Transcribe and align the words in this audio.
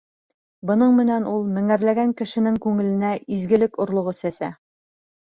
Бының 0.69 0.95
менән 0.99 1.27
ул 1.33 1.45
меңәрләгән 1.59 2.15
кешенең 2.23 2.59
күңеленә 2.67 3.15
изгелек 3.39 3.81
орлоғо 3.89 4.19
сәсә. 4.25 4.55